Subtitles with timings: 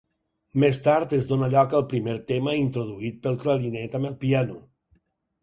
[0.61, 4.59] Més tard es dóna lloc al primer tema introduït pel clarinet amb el piano.